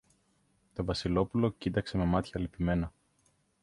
[0.73, 2.93] Το Βασιλόπουλο κοίταξε με μάτια λυπημένα